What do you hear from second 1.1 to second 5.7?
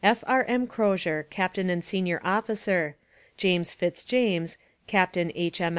Captain and Senior Officer. James Fitzjames, Captain H.